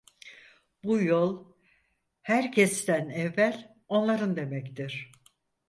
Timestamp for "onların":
3.87-4.35